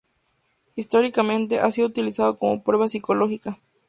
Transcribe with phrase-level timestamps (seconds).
[0.75, 3.59] Históricamente, ha sido utilizado como prueba psicológica.